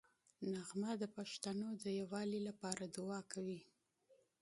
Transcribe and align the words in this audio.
نغمه 0.53 0.91
د 1.01 1.03
پښتنو 1.15 1.67
د 1.83 1.85
یووالي 1.99 2.39
لپاره 2.47 2.83
دوعا 2.95 3.21
کوي 3.31 3.59